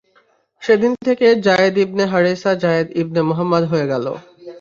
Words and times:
সেদিন 0.61 0.91
থেকে 1.07 1.27
Zayd 1.45 1.75
ibn 1.85 2.03
Haritha 2.11 2.51
Zayd 2.63 2.87
ইবনে 3.01 3.21
মুহাম্মাদ 3.29 3.63
হয়ে 3.71 3.89
গেল। 3.91 4.05